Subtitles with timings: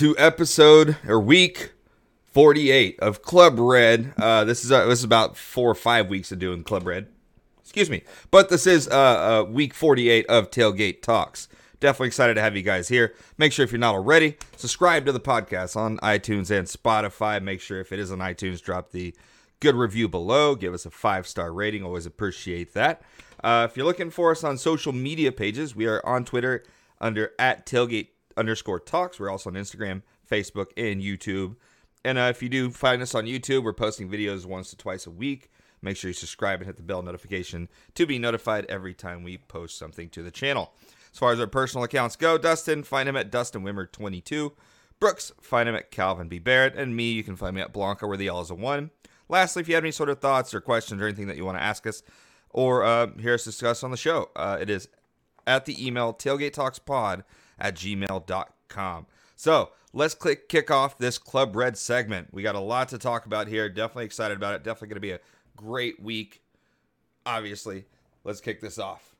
[0.00, 1.72] To episode or week
[2.32, 4.14] 48 of Club Red.
[4.16, 7.08] Uh, this is uh, this is about four or five weeks of doing Club Red.
[7.60, 8.92] Excuse me, but this is uh,
[9.42, 11.48] uh, week 48 of Tailgate Talks.
[11.80, 13.12] Definitely excited to have you guys here.
[13.36, 17.42] Make sure if you're not already, subscribe to the podcast on iTunes and Spotify.
[17.42, 19.14] Make sure if it is on iTunes, drop the
[19.60, 20.54] good review below.
[20.54, 21.84] Give us a five star rating.
[21.84, 23.02] Always appreciate that.
[23.44, 26.64] Uh, if you're looking for us on social media pages, we are on Twitter
[27.02, 28.08] under at tailgate
[28.40, 29.20] underscore talks.
[29.20, 31.56] We're also on Instagram, Facebook, and YouTube.
[32.04, 35.06] And uh, if you do find us on YouTube, we're posting videos once to twice
[35.06, 35.50] a week.
[35.82, 39.38] Make sure you subscribe and hit the bell notification to be notified every time we
[39.38, 40.72] post something to the channel.
[41.12, 44.52] As far as our personal accounts go, Dustin, find him at Dustin Wimmer22.
[44.98, 46.38] Brooks, find him at Calvin B.
[46.38, 46.74] Barrett.
[46.74, 48.90] And me, you can find me at Blanca, where the L is a 1.
[49.28, 51.58] Lastly, if you have any sort of thoughts or questions or anything that you want
[51.58, 52.02] to ask us
[52.50, 54.88] or uh, hear us discuss on the show, uh, it is
[55.46, 57.24] at the email tailgatetalkspod
[57.60, 59.06] at gmail.com.
[59.36, 62.28] So let's click kick off this Club Red segment.
[62.32, 63.68] We got a lot to talk about here.
[63.68, 64.64] Definitely excited about it.
[64.64, 65.20] Definitely going to be a
[65.56, 66.42] great week.
[67.26, 67.84] Obviously,
[68.24, 69.14] let's kick this off.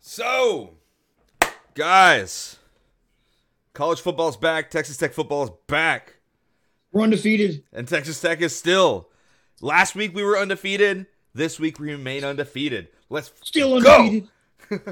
[0.00, 0.79] So,
[1.80, 2.58] guys,
[3.72, 4.70] college football's back.
[4.70, 6.16] Texas Tech football is back.
[6.92, 7.64] We're undefeated.
[7.72, 9.08] And Texas Tech is still.
[9.62, 11.06] Last week we were undefeated.
[11.32, 12.88] This week we remain undefeated.
[13.08, 13.96] Let's Still go.
[13.96, 14.28] undefeated.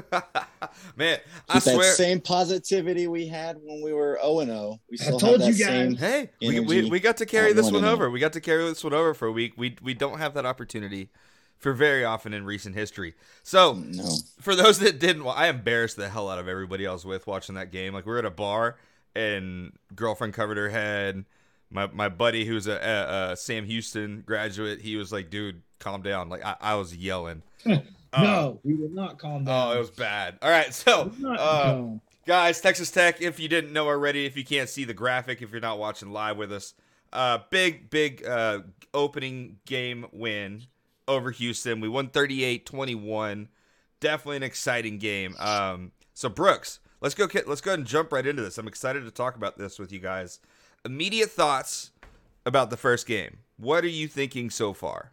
[0.97, 1.93] Man, I With that swear.
[1.93, 4.79] same positivity we had when we were 0 and 0.
[4.89, 5.67] We I told have that you guys.
[5.67, 5.95] same.
[5.95, 7.93] Hey, we, we, we got to carry this one one and oh.
[7.93, 8.09] over.
[8.09, 9.53] We got to carry this one over for a week.
[9.57, 11.09] We we don't have that opportunity
[11.59, 13.13] for very often in recent history.
[13.43, 14.09] So No.
[14.41, 17.27] for those that didn't, well, I embarrassed the hell out of everybody I was with
[17.27, 17.93] watching that game.
[17.93, 18.77] Like we were at a bar
[19.15, 21.25] and girlfriend covered her head.
[21.71, 26.01] My my buddy who's a, a, a Sam Houston graduate, he was like, "Dude, calm
[26.01, 27.43] down." Like I, I was yelling.
[27.65, 27.77] Uh,
[28.17, 29.67] no, we will not calm down.
[29.69, 30.39] Oh, it was bad.
[30.41, 31.83] All right, so uh,
[32.25, 33.21] guys, Texas Tech.
[33.21, 36.09] If you didn't know already, if you can't see the graphic, if you're not watching
[36.11, 36.73] live with us,
[37.13, 38.61] uh, big big uh,
[38.93, 40.63] opening game win
[41.09, 41.81] over Houston.
[41.81, 43.47] We won 38-21.
[43.99, 45.35] Definitely an exciting game.
[45.39, 47.27] Um, so Brooks, let's go.
[47.45, 48.57] Let's go ahead and jump right into this.
[48.57, 50.39] I'm excited to talk about this with you guys.
[50.85, 51.91] Immediate thoughts
[52.45, 53.39] about the first game.
[53.57, 55.11] What are you thinking so far?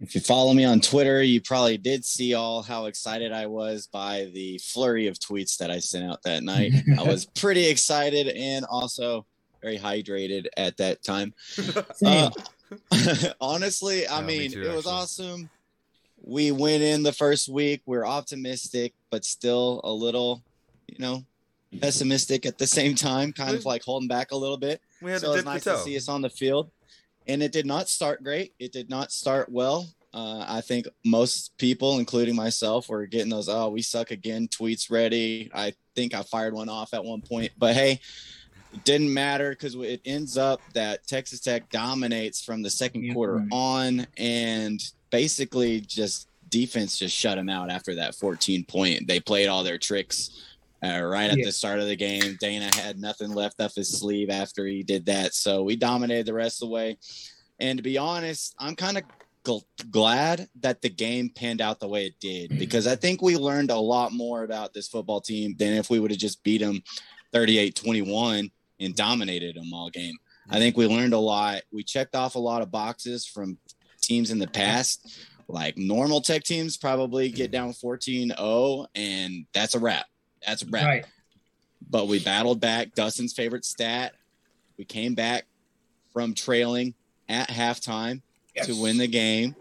[0.00, 3.86] If you follow me on Twitter, you probably did see all how excited I was
[3.86, 6.72] by the flurry of tweets that I sent out that night.
[6.98, 9.24] I was pretty excited and also
[9.62, 11.32] very hydrated at that time.
[12.04, 12.30] Uh,
[13.40, 15.50] honestly, I Yeah, me mean, too, it was awesome.
[16.22, 17.82] We went in the first week.
[17.86, 20.42] We're optimistic, but still a little,
[20.88, 21.24] you know,
[21.80, 24.80] pessimistic at the same time, kind of like holding back a little bit.
[25.02, 26.70] We had so it's dip nice to see us on the field.
[27.26, 28.54] And it did not start great.
[28.58, 29.86] It did not start well.
[30.12, 34.90] Uh, I think most people, including myself, were getting those "oh, we suck again" tweets
[34.90, 35.50] ready.
[35.52, 37.98] I think I fired one off at one point, but hey,
[38.74, 43.14] it didn't matter because it ends up that Texas Tech dominates from the second Yeah,
[43.14, 43.48] quarter right.
[43.52, 44.80] on, and
[45.10, 49.06] basically just defense just shut them out after that 14 point.
[49.08, 50.30] They played all their tricks
[50.84, 51.46] uh, right at Yeah.
[51.46, 52.36] the start of the game.
[52.40, 55.34] Dana had nothing left up his sleeve after he did that.
[55.34, 56.98] So we dominated the rest of the way.
[57.58, 59.04] And to be honest, I'm kind of
[59.44, 63.36] gl- glad that the game panned out the way it did because I think we
[63.36, 66.58] learned a lot more about this football team than if we would have just beat
[66.60, 66.82] them
[67.32, 70.16] 38 21 and dominated them all game.
[70.50, 71.62] I think we learned a lot.
[71.72, 73.58] We checked off a lot of boxes from
[74.00, 75.18] teams in the past.
[75.48, 80.06] Like normal tech teams probably get down 14 0, and that's a wrap.
[80.46, 81.04] That's a wrap Right.
[81.90, 82.94] but we battled back.
[82.94, 84.14] Dustin's favorite stat.
[84.76, 85.44] We came back
[86.12, 86.94] from trailing
[87.28, 88.22] at halftime
[88.54, 88.66] Yes.
[88.66, 89.56] to win the game.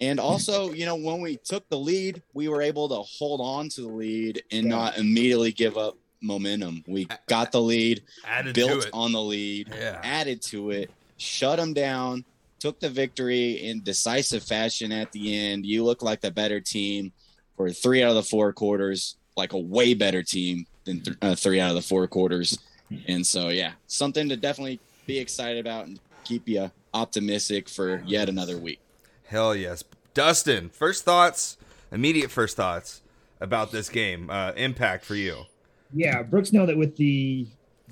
[0.00, 3.68] And also, you know, when we took the lead, we were able to hold on
[3.70, 4.70] to the lead and Yeah.
[4.70, 6.84] not immediately give up momentum.
[6.86, 10.00] We got the lead, Added built on the lead, Yeah.
[10.02, 12.24] added to it, shut them down,
[12.58, 15.64] took the victory in decisive fashion at the end.
[15.66, 17.12] You look like the better team
[17.56, 21.34] for three out of the four quarters, like a way better team than th- uh,
[21.34, 22.58] three out of the four quarters.
[23.06, 28.28] And so, yeah, something to definitely be excited about and keep you optimistic for yet
[28.28, 28.80] another week.
[29.26, 29.84] Hell yes.
[30.12, 31.56] Dustin, first thoughts,
[31.92, 33.00] immediate first thoughts
[33.40, 34.28] about this game.
[34.28, 35.44] Uh, impact for you.
[35.92, 37.46] Yeah, Brooks know that with the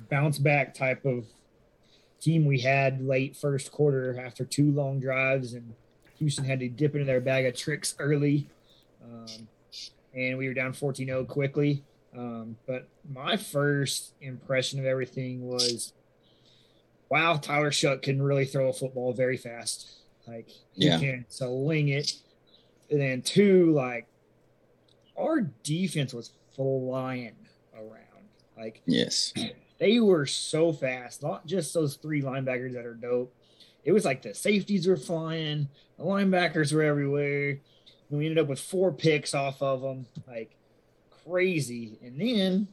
[0.09, 1.25] bounce back type of
[2.21, 5.73] team we had late first quarter after two long drives, and
[6.17, 8.47] Houston had to dip into their bag of tricks early,
[9.03, 9.47] um,
[10.13, 11.83] and we were down 14 0 quickly.
[12.17, 15.93] Um, but my first impression of everything was
[17.09, 19.95] wow, Tyler Shough can really throw a football very fast.
[20.27, 20.99] Like, he Yeah.
[20.99, 22.13] can sling it.
[22.91, 24.05] And then, two, like,
[25.17, 27.33] our defense was flying
[27.79, 28.27] around.
[28.57, 29.33] Like Yes.
[29.79, 31.23] they were so fast.
[31.23, 33.33] Not just those three linebackers that are dope.
[33.85, 37.59] It was like the safeties were flying, the linebackers were everywhere.
[38.09, 40.55] And we ended up with four picks off of them, like
[41.25, 41.97] crazy.
[42.03, 42.67] And then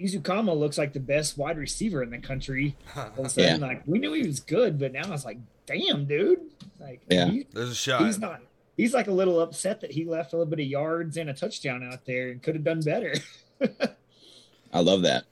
[0.00, 2.76] Ezukanma looks like the best wide receiver in the country.
[2.96, 6.06] All of a sudden, like we knew he was good, but now it's like, damn,
[6.06, 6.40] dude.
[6.78, 7.30] Like, Yeah.
[7.30, 8.04] he- There's a shot.
[8.04, 8.40] he's not.
[8.76, 11.34] He's like a little upset that he left a little bit of yards and a
[11.34, 13.14] touchdown out there and could have done better.
[14.72, 15.24] I love that.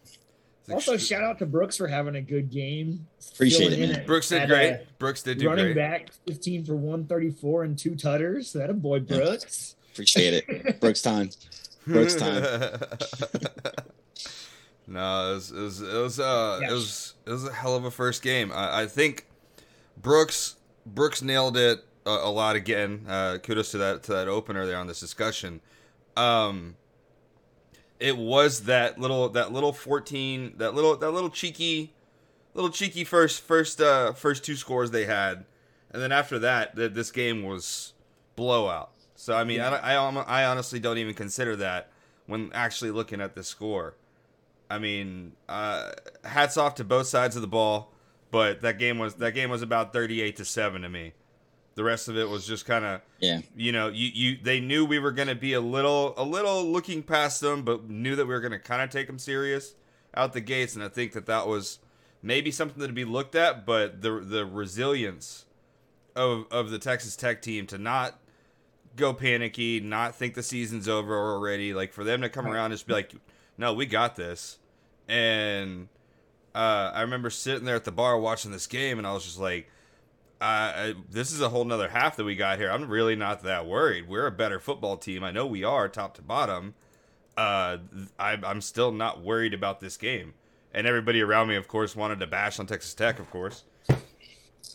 [0.70, 3.06] Also, shout out to Brooks for having a good game.
[3.32, 4.00] Appreciate Filling it, man.
[4.00, 4.72] at- Brooks did at, great.
[4.74, 5.50] uh, Brooks did do great.
[5.56, 5.76] running great.
[5.76, 8.52] back 15 for 134 and two tutters.
[8.52, 9.76] That a boy Brooks.
[9.92, 10.78] Appreciate it.
[10.80, 11.30] Brooks time.
[11.86, 12.42] Brooks time.
[14.86, 16.68] no, it was it was it was, uh, Yeah.
[16.70, 18.52] it was it was a hell of a first game.
[18.52, 19.26] I, I think
[20.00, 23.04] Brooks Brooks nailed it a, a lot again.
[23.08, 25.60] Uh, kudos to that to that opener there on this discussion.
[26.16, 26.76] Um,
[28.00, 31.92] it was that little that little fourteen that little that little cheeky
[32.54, 35.44] little cheeky first first uh first two scores they had,
[35.90, 37.92] and then after that, th- this game was
[38.36, 38.90] blowout.
[39.14, 41.90] So I mean, I, I I honestly don't even consider that
[42.26, 43.96] when actually looking at the score.
[44.70, 45.92] I mean, uh,
[46.24, 47.92] hats off to both sides of the ball,
[48.30, 51.14] but that game was that game was about thirty eight to seven to me.
[51.78, 53.42] The rest of it was just kind of Yeah.
[53.54, 56.64] you know, you you they knew we were going to be a little a little
[56.64, 59.74] looking past them, but knew that we were going to kind of take them serious
[60.12, 61.78] out the gates, and I think that that was
[62.20, 63.64] maybe something to be looked at.
[63.64, 65.46] But the the resilience
[66.16, 68.18] of of the Texas Tech team to not
[68.96, 72.74] go panicky, not think the season's over already, like for them to come around and
[72.74, 73.14] just be like,
[73.56, 74.58] no, we got this,
[75.06, 75.88] and.
[76.54, 79.38] Uh, I remember sitting there at the bar watching this game, and I was just
[79.38, 79.70] like,
[80.40, 82.70] I, I, this is a whole nother half that we got here.
[82.70, 84.08] I'm really not that worried.
[84.08, 85.24] We're a better football team.
[85.24, 86.74] I know we are, top to bottom.
[87.36, 87.78] Uh,
[88.18, 90.34] I, I'm still not worried about this game.
[90.72, 93.64] And everybody around me, of course, wanted to bash on Texas Tech, of course.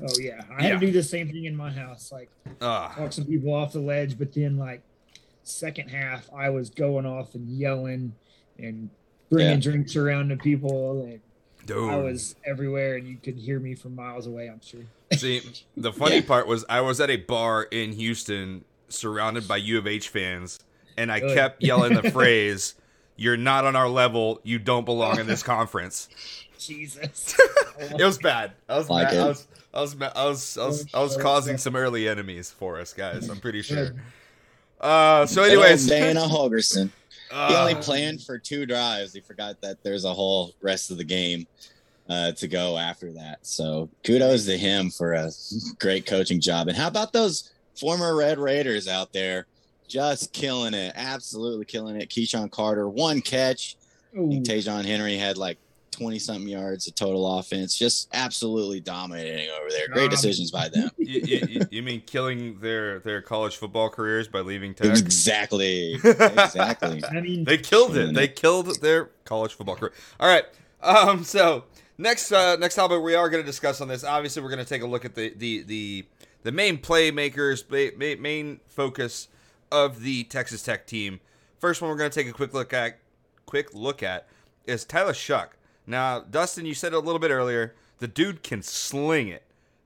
[0.01, 2.11] Oh yeah, I had to do the same thing in my house.
[2.11, 2.29] Like
[2.59, 4.81] Uh, talk some people off the ledge, but then like
[5.43, 8.13] second half, I was going off and yelling
[8.57, 8.89] and
[9.29, 9.71] bringing Yeah.
[9.71, 11.19] drinks around to people, and
[11.65, 11.89] dude.
[11.89, 14.47] I was everywhere, and you could hear me from miles away.
[14.49, 14.81] I'm sure.
[15.13, 15.41] See,
[15.77, 16.21] the funny Yeah.
[16.25, 20.59] part was I was at a bar in Houston surrounded by U of H fans,
[20.97, 21.35] and I Good.
[21.35, 22.75] kept yelling the phrase,
[23.15, 24.39] You're not on our level.
[24.43, 26.09] You don't belong in this conference.
[26.59, 27.35] Jesus.
[27.79, 28.53] It was bad.
[28.69, 29.17] I was Like mad.
[29.19, 32.79] I was I was I was I was, I was causing some early enemies for
[32.79, 33.27] us guys.
[33.29, 33.93] I'm pretty sure.
[34.79, 36.27] Uh, so Good old anyways, Dana
[37.33, 37.49] Holgorsen.
[37.49, 39.13] He uh, only planned for two drives.
[39.13, 41.47] He forgot that there's a whole rest of the game
[42.09, 43.39] uh, to go after that.
[43.41, 45.31] So kudos to him for a
[45.79, 46.67] great coaching job.
[46.67, 49.47] And how about those former Red Raiders out there
[49.87, 50.93] just killing it?
[50.95, 52.09] Absolutely killing it.
[52.09, 53.77] KeSean Carter, one catch.
[54.13, 55.57] I think Ta'Zhawn Henry had like
[55.93, 57.77] 20 something yards of total offense.
[57.77, 59.87] Just absolutely dominating over there.
[59.87, 60.89] Great Um, decisions by them.
[60.97, 64.97] you, you- you- you mean killing their their college football careers by leaving Tech?
[64.97, 65.93] Exactly.
[66.03, 67.01] Exactly.
[67.09, 68.13] I mean, They killed it.
[68.13, 69.93] They killed their college football career.
[70.19, 70.45] All right.
[70.81, 71.23] Um.
[71.23, 71.63] So
[71.97, 74.03] next, uh, next topic we are going to discuss on this.
[74.03, 76.05] Obviously, we're going to take a look at the the the
[76.43, 79.29] the main playmakers, ma- ma- main focus
[79.71, 81.19] of the Texas Tech team.
[81.59, 82.99] First one we're going to take a quick look at.
[83.45, 84.27] Quick look at
[84.65, 85.47] is Tyler Shough.
[85.85, 89.43] Now, Dustin, you said a little bit earlier, the dude can sling it,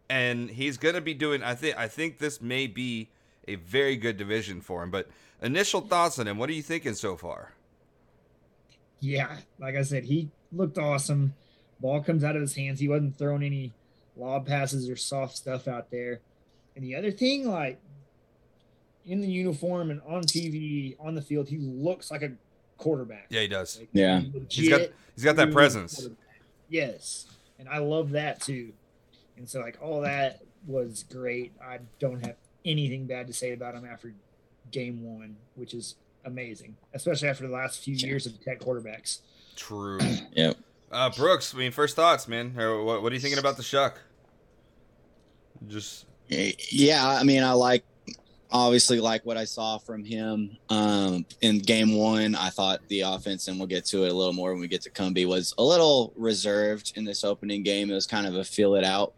[0.10, 1.44] and he's to be doing.
[1.44, 1.78] I think.
[1.78, 3.10] I think this may be
[3.48, 4.92] a very good division for him.
[4.92, 5.10] But
[5.42, 6.38] initial thoughts on him.
[6.38, 7.54] What are you thinking so far?
[9.00, 11.34] yeah, like I said, he looked awesome.
[11.80, 12.80] Ball comes out of his hands.
[12.80, 13.74] He wasn't throwing any
[14.16, 16.20] lob passes or soft stuff out there.
[16.76, 17.80] And the other thing, like
[19.06, 22.32] in the uniform and on TV on the field, he looks like a
[22.78, 23.28] quarterback.
[23.30, 23.80] Yeah, he does.
[23.80, 24.22] Like, Yeah.
[24.50, 24.82] He's got
[25.16, 26.08] he's got that presence.
[26.70, 27.28] Yes,
[27.60, 28.74] and I love that too.
[29.38, 31.54] And so, like all that was great.
[31.64, 34.14] I don't have anything bad to say about him after
[34.72, 39.20] game one, which is amazing, especially after the last few years of Tech quarterbacks.
[39.56, 40.00] True.
[40.34, 40.58] Yep.
[40.92, 42.54] Uh, Brooks, I mean, first thoughts, man.
[42.54, 43.94] What, what are you thinking about the Shough?
[45.68, 47.84] Just Yeah, I mean, I like
[48.52, 52.36] obviously like what I saw from him um, in game one.
[52.36, 54.82] I thought the offense, and we'll get to it a little more when we get
[54.84, 57.90] to Cumbie, was a little reserved in this opening game.
[57.90, 59.14] It was kind of a feel it out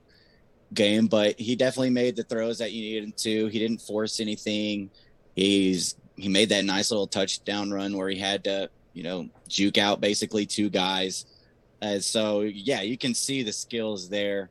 [0.74, 3.48] game, but he definitely made the throws that you needed to.
[3.48, 4.90] He didn't force anything.
[5.36, 9.78] He's he made that nice little touchdown run where he had to, you know, juke
[9.78, 11.26] out basically two guys.
[11.82, 14.50] And so yeah, you can see the skills there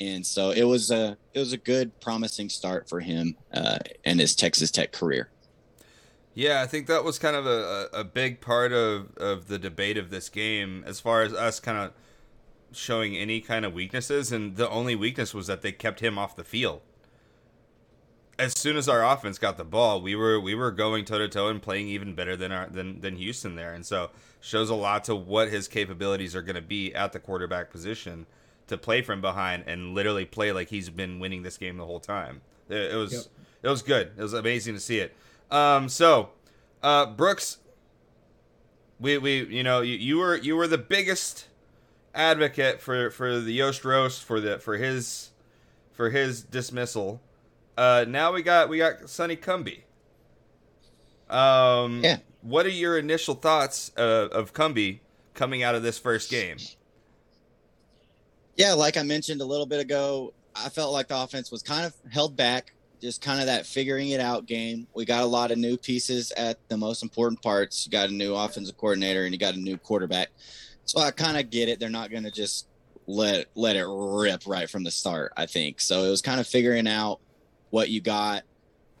[0.00, 4.20] and so it was a it was a good promising start for him uh, and
[4.20, 5.28] his Texas Tech career.
[6.34, 9.96] Yeah, I think that was kind of a, a big part of, of the debate
[9.96, 11.92] of this game as far as us kind of
[12.72, 14.32] showing any kind of weaknesses.
[14.32, 16.80] And the only weakness was that they kept him off the field.
[18.36, 21.28] As soon as our offense got the ball, we were we were going toe to
[21.28, 23.72] toe and playing even better than our than, than Houston there.
[23.72, 24.10] And so
[24.40, 28.26] shows a lot to what his capabilities are going to be at the quarterback position
[28.68, 32.00] to play from behind and literally play like he's been winning this game the whole
[32.00, 32.40] time.
[32.68, 33.22] It, it was Yep.
[33.64, 34.12] it was good.
[34.16, 35.14] It was amazing to see it.
[35.50, 36.30] Um, so,
[36.82, 37.58] uh, Brooks,
[38.98, 41.46] we we you know you, you were you were the biggest
[42.14, 45.30] advocate for for the Yost roast for the for his
[45.92, 47.20] for his dismissal.
[47.76, 49.82] Uh, now we got we got Sonny Cumbie.
[51.28, 52.18] Um, Yeah.
[52.42, 55.00] What are your initial thoughts uh, of Cumbie
[55.32, 56.58] coming out of this first game?
[58.56, 61.84] Yeah, like I mentioned a little bit ago, I felt like the offense was kind
[61.84, 64.86] of held back, just kind of that figuring it out game.
[64.94, 67.84] We got a lot of new pieces at the most important parts.
[67.84, 70.28] You got a new offensive coordinator and you got a new quarterback.
[70.84, 71.80] So I kind of get it.
[71.80, 72.68] They're not going to just
[73.06, 75.80] let let it rip right from the start, I think.
[75.80, 77.20] So it was kind of figuring out
[77.70, 78.44] what you got.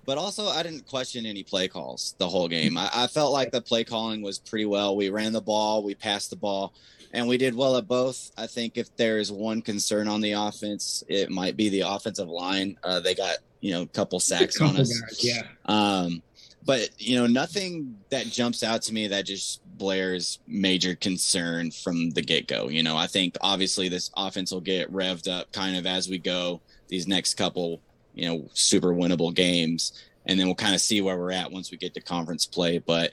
[0.04, 2.76] But also, I didn't question any play calls the whole game.
[2.76, 4.96] I, I felt like the play calling was pretty well.
[4.96, 6.74] We ran the ball, we passed the ball
[7.14, 8.32] and we did well at both.
[8.36, 12.28] I think if there is one concern on the offense, it might be the offensive
[12.28, 12.76] line.
[12.82, 15.00] Uh, they got you know a couple sacks on Couple us.
[15.00, 15.42] guys, yeah.
[15.66, 16.22] Um,
[16.66, 22.10] but you know nothing that jumps out to me that just blares major concern from
[22.10, 22.68] the get go.
[22.68, 26.18] You know, I think obviously this offense will get revved up kind of as we
[26.18, 27.80] go these next couple
[28.14, 31.70] you know super winnable games, and then we'll kind of see where we're at once
[31.70, 32.78] we get to conference play.
[32.78, 33.12] But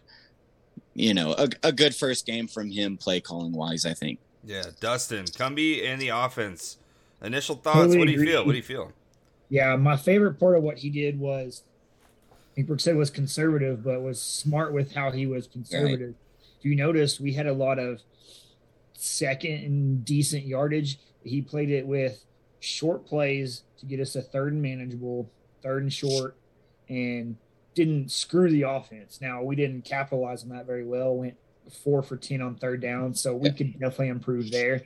[0.93, 4.19] you know, a, a good first game from him play calling wise, I think.
[4.43, 6.77] Yeah, Dustin, Cumbie and the offense.
[7.21, 7.77] Initial thoughts.
[7.77, 8.31] Totally what do you agree.
[8.31, 8.45] feel?
[8.45, 8.91] What do you feel?
[9.50, 11.63] Yeah, my favorite part of what he did was,
[12.31, 16.15] I think Brooks said was conservative, but was smart with how he was conservative.
[16.57, 18.01] If you notice, we had a lot of
[18.93, 21.00] second and decent yardage.
[21.24, 22.24] He played it with
[22.60, 25.29] short plays to get us a third and manageable,
[25.62, 26.36] third and short,
[26.89, 27.36] and
[27.75, 29.20] didn't screw the offense.
[29.22, 31.16] Now we didn't capitalize on that very well.
[31.16, 31.38] Went
[31.84, 33.56] four for ten on third down, so we Yeah.
[33.56, 34.84] could definitely improve there.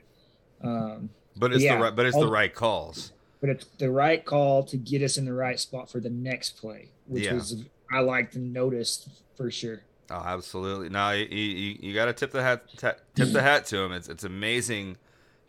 [0.62, 1.96] Um, But it's Yeah, the right.
[1.96, 3.12] But it's the all- right calls.
[3.42, 6.52] but it's the right call to get us in the right spot for the next
[6.58, 7.34] play, which Yeah.
[7.34, 9.82] was I like to notice for sure.
[10.10, 10.90] Oh, absolutely.
[10.90, 13.92] No, you you, you got to tip the hat tip the hat to him.
[13.92, 14.98] It's it's amazing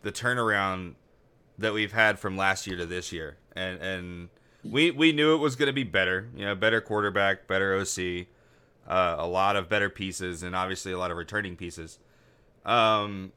[0.03, 0.95] the turnaround
[1.57, 4.29] that we've had from last year to this year, and and
[4.63, 6.29] we we knew it was going to be better.
[6.35, 8.27] You know, better quarterback, better OC,
[8.87, 11.99] uh, a lot of better pieces, and obviously a lot of returning pieces.
[12.65, 13.31] Um,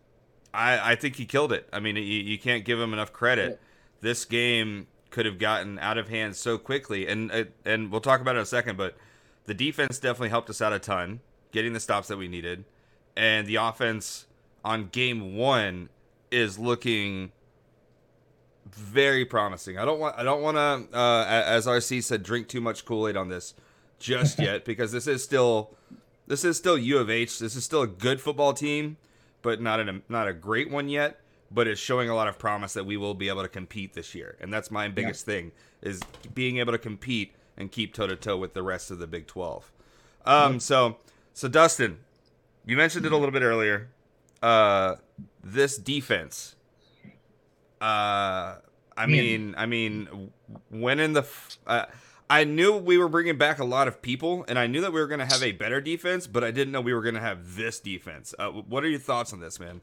[0.53, 1.69] I I think he killed it.
[1.73, 3.61] I mean, you, you can't give him enough credit.
[4.01, 8.21] This game could have gotten out of hand so quickly, and uh, and we'll talk
[8.21, 8.97] about it in a second, but
[9.45, 11.21] the defense definitely helped us out a ton,
[11.53, 12.65] getting the stops that we needed,
[13.17, 14.27] and the offense
[14.65, 15.89] on game one
[16.31, 17.33] is looking
[18.67, 19.79] very promising.
[19.79, 23.09] I don't want I don't want to, uh, as RC said, drink too much Kool
[23.09, 23.55] Aid on this
[23.99, 25.71] just yet because this is still
[26.27, 27.39] this is still U of H.
[27.39, 28.97] This is still a good football team,
[29.43, 31.21] but not a not a great one yet.
[31.53, 34.15] But it's showing a lot of promise that we will be able to compete this
[34.15, 35.51] year, and that's my biggest thing
[35.83, 36.01] is
[36.33, 39.27] being able to compete and keep toe to toe with the rest of the Big
[39.27, 39.73] Twelve.
[40.25, 40.99] Um, so
[41.35, 41.99] so Dustin,
[42.65, 43.89] you mentioned it a little bit earlier.
[44.41, 44.97] Uh,
[45.43, 46.55] this defense.
[47.81, 48.57] Uh,
[48.97, 50.31] I mean, I mean,
[50.69, 51.87] when in the, f- uh,
[52.29, 55.01] I knew we were bringing back a lot of people, and I knew that we
[55.01, 57.21] were going to have a better defense, but I didn't know we were going to
[57.21, 58.35] have this defense.
[58.39, 59.81] Uh, what are your thoughts on this, man?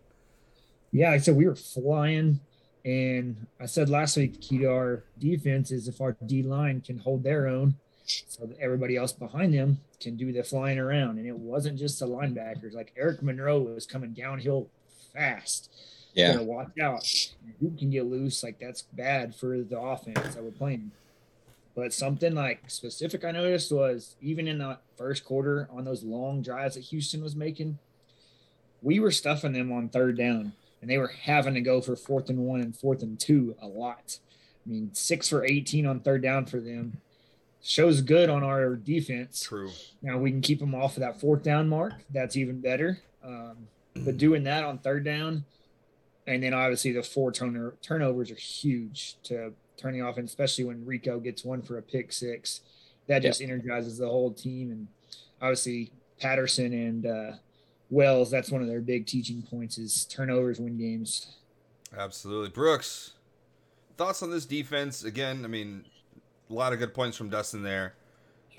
[0.91, 2.39] Yeah, I said we were flying,
[2.85, 6.99] and I said last week, key to our defense is if our D line can
[6.99, 7.75] hold their own,
[8.05, 11.17] so that everybody else behind them can do the flying around.
[11.17, 12.73] And it wasn't just the linebackers.
[12.73, 14.69] Like Eric Monroe was coming downhill
[15.13, 15.73] fast.
[16.13, 16.39] Yeah.
[16.39, 17.05] You watch out.
[17.59, 18.43] Who can get loose?
[18.43, 20.91] Like that's bad for the offense that we're playing.
[21.75, 26.41] But something like specific I noticed was even in the first quarter on those long
[26.41, 27.77] drives that Houston was making,
[28.81, 32.29] we were stuffing them on third down and they were having to go for fourth
[32.29, 34.17] and one and fourth and two a lot.
[34.65, 36.99] I mean, six for 18 on third down for them
[37.61, 39.43] shows good on our defense.
[39.43, 39.69] True.
[40.01, 41.93] Now we can keep them off of that fourth down mark.
[42.11, 42.99] That's even better.
[43.23, 45.43] Um, but doing that on third down,
[46.27, 50.85] and then obviously the four turner, turnovers are huge to turning off, and especially when
[50.85, 52.61] Riko gets one for a pick six,
[53.07, 54.71] that just energizes the whole team.
[54.71, 54.87] And
[55.41, 57.31] obviously Patterson and uh,
[57.89, 61.37] Wells, that's one of their big teaching points is turnovers win games.
[61.97, 62.49] Absolutely.
[62.49, 63.13] Brooks,
[63.95, 65.05] thoughts on this defense?
[65.05, 65.85] Again, I mean,
[66.49, 67.93] a lot of good points from Dustin there.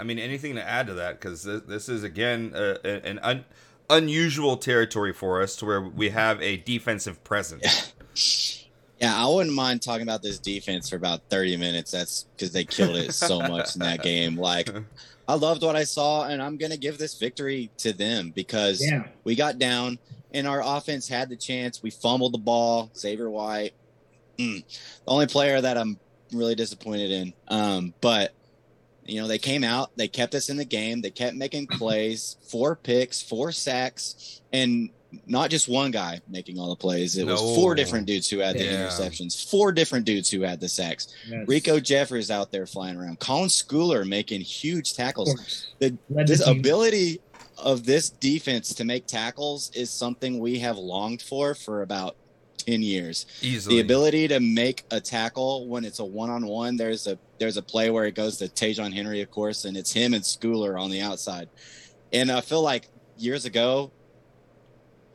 [0.00, 1.20] I mean, anything to add to that?
[1.20, 3.44] Because this, this, is, again, uh, an un,
[3.90, 7.92] unusual territory for us to where we have a defensive presence.
[9.00, 11.92] Yeah, I wouldn't mind talking about this defense for about 30 minutes.
[11.92, 14.36] That's because they killed it so much in that game.
[14.36, 14.68] Like,
[15.28, 18.84] I loved what I saw, and I'm going to give this victory to them because
[18.84, 19.04] Yeah.
[19.22, 20.00] we got down
[20.34, 21.80] and our offense had the chance.
[21.80, 22.90] We fumbled the ball.
[22.96, 23.72] Xavier White,
[24.36, 25.96] mm, the only player that I'm
[26.32, 27.32] really disappointed in.
[27.46, 28.34] Um, but
[29.08, 32.36] you know, they came out, they kept us in the game, they kept making plays,
[32.48, 34.90] four picks, four sacks, and
[35.26, 37.16] not just one guy making all the plays.
[37.16, 38.86] It was four different dudes who had the Yeah.
[38.86, 41.08] interceptions, four different dudes who had the sacks.
[41.26, 41.46] Yes.
[41.46, 45.34] Riko Jeffers out there flying around, Colin Schooler making huge tackles
[45.78, 47.20] the, Led the this ability
[47.56, 52.14] of this defense to make tackles is something we have longed for for about
[52.68, 53.76] 10 years Easily.
[53.76, 57.90] the ability to make a tackle when it's a one-on-one there's a there's a play
[57.90, 61.00] where it goes to Ta'Zhawn Henry of course and it's him and Schooler on the
[61.00, 61.48] outside
[62.12, 63.90] and I feel like years ago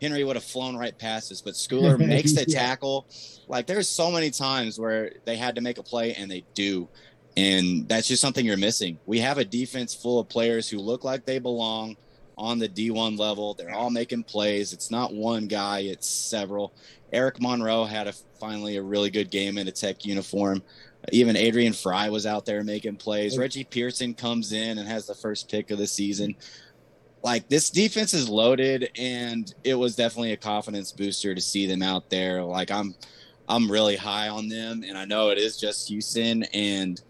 [0.01, 2.60] Henry would have flown right past us but Schooler makes the Yeah.
[2.60, 3.05] tackle
[3.48, 6.87] like there's so many times where they had to make a play and they do
[7.35, 9.00] and that's just something you're missing.
[9.07, 11.98] We have a defense full of players who look like they belong
[12.37, 13.53] on the D1 level.
[13.53, 14.74] They're all making plays.
[14.74, 16.74] It's not one guy, it's several.
[17.11, 20.63] Eric Monroe had a finally a really good game in a tech uniform.
[21.11, 23.37] Even Adrian Frye was out there making plays.
[23.37, 26.35] Reggie Pearson comes in and has the first pick of the season.
[27.22, 31.81] Like this defense is loaded and it was definitely a confidence booster to see them
[31.81, 32.43] out there.
[32.43, 32.96] Like I'm
[33.48, 37.01] I'm really high on them and I know it is just Houston and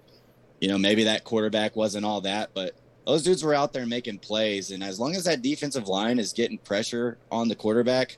[0.59, 2.73] you know, maybe that quarterback wasn't all that, but
[3.05, 4.71] those dudes were out there making plays.
[4.71, 8.17] And as long as that defensive line is getting pressure on the quarterback,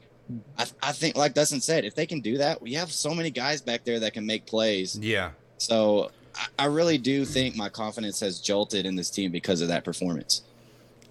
[0.58, 3.30] I, I think, like Dustin said, if they can do that, we have so many
[3.30, 4.98] guys back there that can make plays.
[4.98, 5.32] Yeah.
[5.58, 9.68] So I, I really do think my confidence has jolted in this team because of
[9.68, 10.44] that performance.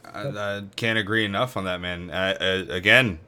[0.04, 2.10] I, I can't agree enough on that, man.
[2.70, 3.18] Again,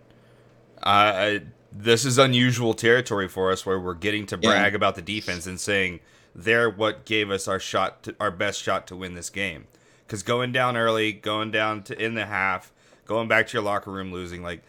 [0.83, 4.51] I, this is unusual territory for us where we're getting to Yeah.
[4.51, 6.01] brag about the defense and saying
[6.35, 9.67] they're what gave us our shot, to, our best shot to win this game.
[10.07, 12.73] Because going down early, going down to in the half,
[13.07, 14.63] going back to your locker room, losing like,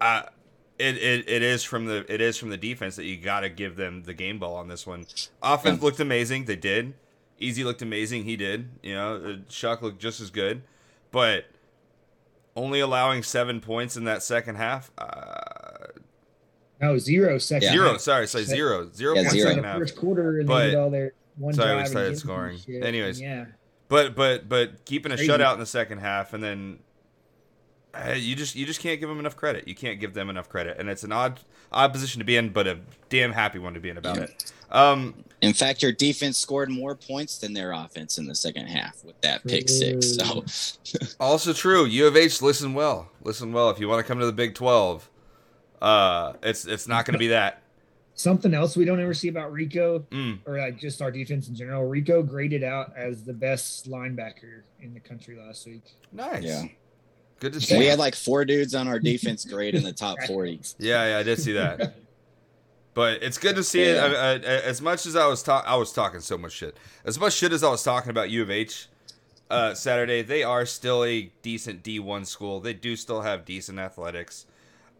[0.00, 0.22] uh,
[0.78, 3.50] it, it, it is from the it is from the defense that you got to
[3.50, 5.06] give them the game ball on this one.
[5.42, 5.84] Offense Yeah.
[5.84, 6.46] looked amazing.
[6.46, 6.94] They did.
[7.38, 8.24] Easy looked amazing.
[8.24, 8.70] He did.
[8.82, 10.62] You know, uh, Shough looked just as good,
[11.10, 11.46] but
[12.56, 14.90] only allowing seven points in that second half.
[14.96, 15.88] Uh,
[16.80, 17.66] No, zero second.
[17.68, 17.72] Yeah.
[17.72, 17.96] Zero.
[17.98, 18.90] Sorry, sorry, zero.
[18.94, 19.48] Zero Yeah, points zero.
[19.48, 19.78] second the half.
[19.78, 22.58] first quarter and But- they all their one Sorry, we drive started scoring.
[22.58, 22.84] shit.
[22.84, 23.20] Anyways.
[23.20, 23.46] yeah,
[23.88, 25.30] But but but keeping a Crazy.
[25.30, 26.78] shutout in the second half, and then
[27.94, 29.66] uh, you just you just can't give them enough credit.
[29.66, 31.40] You can't give them enough credit, and it's an odd
[31.72, 34.22] odd position to be in, but a damn happy one to be in about Yeah.
[34.24, 34.52] it.
[34.70, 39.02] Um, In fact, your defense scored more points than their offense in the second half
[39.04, 40.14] with that pick six.
[40.16, 40.44] So
[41.20, 41.86] Also true.
[41.86, 43.08] U of H, listen well.
[43.24, 43.70] Listen well.
[43.70, 45.08] If you want to come to the Big Twelve,
[45.82, 47.62] uh, it's it's not going to be that.
[48.20, 50.40] Something else we don't ever see about Riko Mm.
[50.46, 51.88] or like just our defense in general.
[51.90, 55.82] Riko graded out as the best linebacker in the country last week.
[56.12, 56.42] Nice.
[56.42, 56.64] Yeah.
[57.38, 57.78] Good to see.
[57.78, 60.60] we had like four dudes on our defense grade in the top 40.
[60.78, 61.94] yeah, yeah, I did see that.
[62.92, 64.06] But it's good to see Yeah.
[64.06, 64.16] it.
[64.16, 66.76] I, I, as much as I was ta- I was talking so much shit.
[67.04, 68.88] As much shit as I was talking about U of H
[69.48, 72.58] uh, Saturday, they are still a decent D1 school.
[72.60, 74.44] They do still have decent athletics.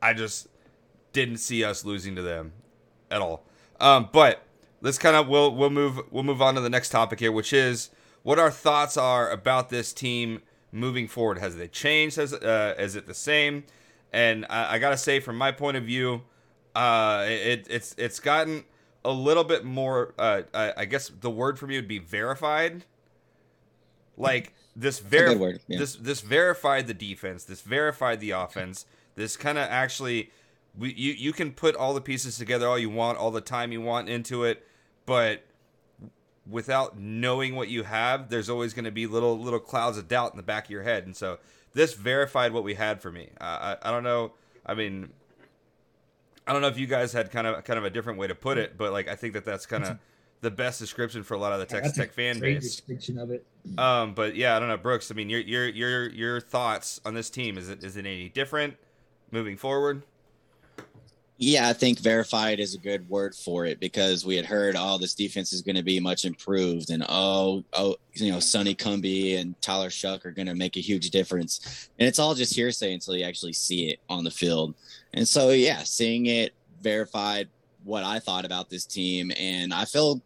[0.00, 0.46] I just
[1.12, 2.52] didn't see us losing to them
[3.10, 3.44] at all.
[3.78, 4.42] Um, but
[4.80, 7.52] let's kind of we'll we'll move we'll move on to the next topic here, which
[7.52, 7.90] is
[8.22, 10.42] what our thoughts are about this team
[10.72, 11.38] moving forward.
[11.38, 12.16] Has they changed?
[12.16, 13.64] Has uh, is it the same?
[14.12, 16.22] And I, I gotta say, from my point of view,
[16.74, 18.64] uh, it it's it's gotten
[19.04, 20.14] a little bit more.
[20.18, 22.84] Uh, I, I guess the word for me would be verified
[24.16, 25.60] like this very word.
[25.66, 25.78] Yeah.
[25.78, 27.44] this this verified the defense.
[27.44, 28.86] This verified the offense.
[29.16, 30.30] This kind of actually,
[30.78, 33.72] we you you can put all the pieces together all you want, all the time
[33.72, 34.66] you want into it,
[35.06, 35.44] but
[36.48, 40.32] without knowing what you have, there's always going to be little little clouds of doubt
[40.32, 41.04] in the back of your head.
[41.04, 41.38] And so
[41.72, 43.30] this verified what we had for me.
[43.40, 44.32] Uh, I I don't know.
[44.64, 45.10] I mean,
[46.46, 48.34] I don't know if you guys had kind of kind of a different way to
[48.34, 49.98] put it, but like I think that that's kind of
[50.40, 52.62] the best description for a lot of the Texas Tech fan great base.
[52.76, 53.44] description of it.
[53.76, 55.10] Um, but yeah, I don't know, Brooks.
[55.10, 58.28] I mean, your your your your thoughts on this team is it is it any
[58.28, 58.76] different
[59.30, 60.02] moving forward?
[61.42, 64.98] Yeah, I think verified is a good word for it because we had heard, oh,
[64.98, 69.40] this defense is going to be much improved, and oh, oh, you know, Sonny Cumbie
[69.40, 72.92] and Tyler Shough are going to make a huge difference, and it's all just hearsay
[72.92, 74.74] until you actually see it on the field.
[75.14, 77.48] And so, yeah, seeing it verified
[77.84, 80.20] what I thought about this team, and I feel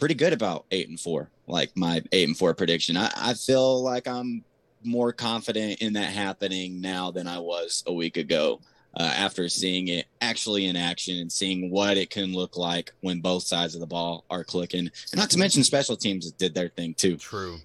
[0.00, 2.96] pretty good about eight and four, like my eight and four prediction.
[2.96, 4.42] I, I feel like I'm
[4.82, 8.60] more confident in that happening now than I was a week ago
[8.98, 13.20] uh, after seeing it actually in action and seeing what it can look like when
[13.20, 14.90] both sides of the ball are clicking.
[15.12, 17.16] And not to mention special teams did their thing too.
[17.16, 17.58] True.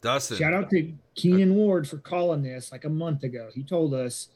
[0.00, 0.36] Dustin.
[0.36, 3.48] Shout out to Keenan Ward for calling this like a month ago.
[3.54, 4.28] He told us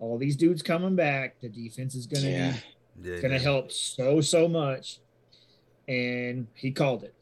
[0.00, 2.56] all these dudes coming back, the defense is gonna Yeah.
[3.00, 3.40] be Yeah, gonna yeah.
[3.40, 4.98] help so so much,
[5.88, 7.14] and he called it.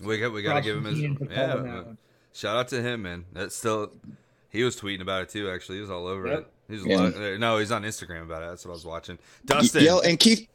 [0.00, 1.08] We got we got to Props give him his yeah.
[1.14, 1.98] calling that uh, one.
[2.32, 3.24] Shout out to him, man.
[3.32, 3.92] That's still
[4.50, 5.50] he was tweeting about it too.
[5.50, 6.38] Actually, he was all over Yep.
[6.40, 6.46] it.
[6.72, 6.96] He's Yeah.
[7.08, 8.46] li- no, he's on Instagram about it.
[8.50, 9.18] That's what I was watching.
[9.44, 9.84] Dustin.
[9.84, 10.46] Yo, and Keith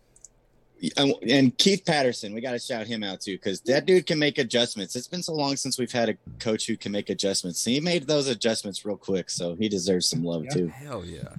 [0.97, 4.19] and- and Keith Patterson, we got to shout him out too because that dude can
[4.19, 4.95] make adjustments.
[4.97, 7.63] It's been so long since we've had a coach who can make adjustments.
[7.63, 10.51] He made those adjustments real quick, so he deserves some love Yeah.
[10.53, 10.67] too.
[10.67, 11.36] Hell yeah.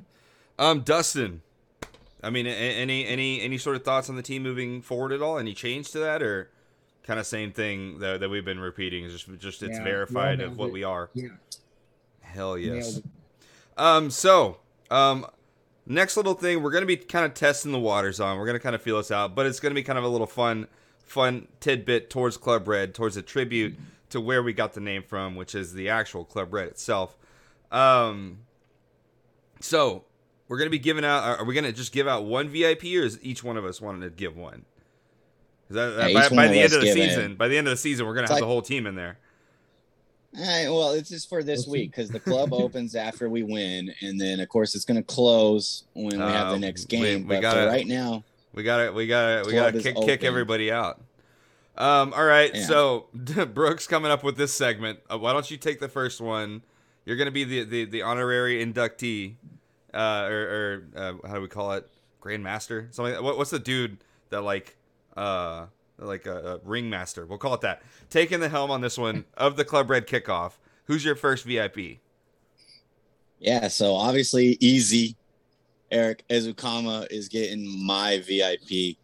[0.58, 1.42] Um, Dustin.
[2.22, 5.36] I mean, any any any sort of thoughts on the team moving forward at all?
[5.38, 6.48] Any change to that, or
[7.02, 9.06] kind of same thing that, that we've been repeating?
[9.10, 11.10] Just just it's Yeah, verified well, of what it- we are.
[11.12, 11.28] Yeah,
[12.34, 13.00] Hell yes.
[13.76, 14.58] Um, so,
[14.90, 15.26] um,
[15.86, 18.38] next little thing we're gonna be kind of testing the waters on.
[18.38, 20.26] We're gonna kind of feel us out, but it's gonna be kind of a little
[20.26, 20.66] fun,
[21.04, 23.76] fun tidbit towards Club Red, towards a tribute
[24.10, 27.16] to where we got the name from, which is the actual Club Red itself.
[27.72, 28.38] Um,
[29.60, 30.04] so
[30.48, 31.38] we're gonna be giving out.
[31.40, 34.02] Are we gonna just give out one VIP, or is each one of us wanting
[34.02, 34.64] to give one?
[35.68, 37.56] 'Cause that- Yeah, by one by the end of the give a- season, by the
[37.56, 39.18] end of the season, we're gonna It's have like- the whole team in there.
[40.36, 44.20] Right, well, it's just for this week because the club opens after we win, and
[44.20, 47.22] then of course it's going to close when we have the next game.
[47.28, 50.72] we but gotta- right now, We gotta, we gotta, we gotta is kick, kick everybody
[50.72, 51.00] out.
[51.76, 52.66] Um, all right, Yeah.
[52.66, 55.00] so Brooks coming up with this segment.
[55.10, 56.62] Uh, why don't you take the first one?
[57.04, 59.34] You're gonna be the the, the honorary inductee,
[59.92, 61.88] uh, or, or uh, how do we call it,
[62.22, 62.92] grandmaster?
[62.94, 63.14] Something.
[63.14, 63.22] Like.
[63.22, 63.98] What, what's the dude
[64.30, 64.76] that like,
[65.16, 65.66] uh,
[65.98, 67.26] like a, a ringmaster?
[67.26, 67.82] We'll call it that.
[68.10, 70.52] Taking the helm on this one of the Club Red kickoff.
[70.86, 71.98] Who's your first VIP?
[73.44, 73.68] yeah.
[73.68, 75.16] So obviously, easy.
[75.90, 78.96] Eric Ezukanma is getting my VIP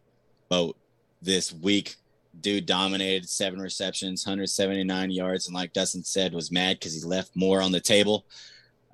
[0.50, 0.76] vote
[1.22, 1.96] this week.
[2.40, 7.36] Dude dominated seven receptions, 179 yards, and like Dustin said, was mad because he left
[7.36, 8.24] more on the table.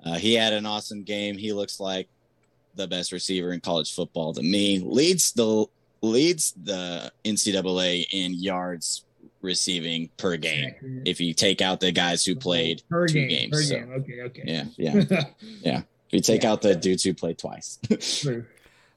[0.05, 1.37] Uh, he had an awesome game.
[1.37, 2.09] He looks like
[2.75, 4.79] the best receiver in college football to me.
[4.79, 5.65] Leads the
[6.01, 9.03] leads the NCAA in yards
[9.41, 10.69] receiving per game.
[10.75, 11.07] Accurate.
[11.07, 13.29] If you take out the guys who played per two game.
[13.29, 13.91] games, Per so, game.
[13.93, 14.21] Okay.
[14.21, 14.43] Okay.
[14.45, 15.23] yeah, yeah.
[15.61, 15.77] Yeah.
[16.07, 16.51] If you take Yeah.
[16.51, 17.79] out the dudes who played twice,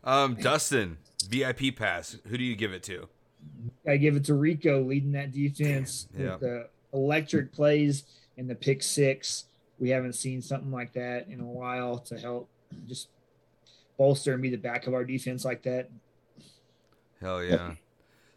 [0.05, 0.97] Um, Dustin,
[1.29, 2.17] VIP pass.
[2.29, 3.09] Who do you give it to?
[3.87, 6.33] I give it to Riko leading that defense Yeah.
[6.33, 8.05] with the electric plays
[8.39, 9.45] and the pick six.
[9.79, 12.49] We haven't seen something like that in a while to help
[12.89, 13.09] just
[13.99, 15.91] bolster and be the back of our defense like that.
[17.21, 17.75] Hell yeah,